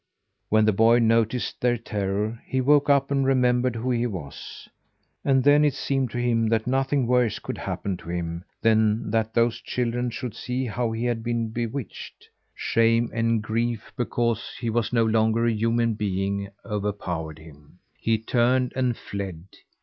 When 0.49 0.65
the 0.65 0.73
boy 0.73 0.97
noticed 0.97 1.61
their 1.61 1.77
terror 1.77 2.41
he 2.47 2.59
woke 2.59 2.89
up 2.89 3.11
and 3.11 3.23
remembered 3.23 3.75
who 3.75 3.91
he 3.91 4.07
was. 4.07 4.67
And 5.23 5.43
then 5.43 5.63
it 5.63 5.75
seemed 5.75 6.09
to 6.09 6.17
him 6.17 6.49
that 6.49 6.65
nothing 6.65 7.05
worse 7.05 7.37
could 7.37 7.59
happen 7.59 7.97
to 7.97 8.09
him 8.09 8.43
than 8.63 9.11
that 9.11 9.35
those 9.35 9.61
children 9.61 10.09
should 10.09 10.33
see 10.33 10.65
how 10.65 10.91
he 10.91 11.05
had 11.05 11.21
been 11.21 11.49
bewitched. 11.49 12.29
Shame 12.55 13.11
and 13.13 13.43
grief 13.43 13.93
because 13.95 14.55
he 14.59 14.71
was 14.71 14.91
no 14.91 15.05
longer 15.05 15.45
a 15.45 15.51
human 15.53 15.93
being 15.93 16.49
overpowered 16.65 17.37
him. 17.37 17.77
He 17.99 18.17
turned 18.17 18.73
and 18.75 18.97
fled. 18.97 19.43